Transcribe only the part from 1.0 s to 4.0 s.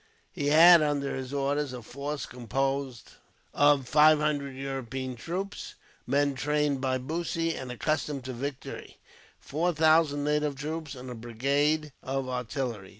his orders, a force composed of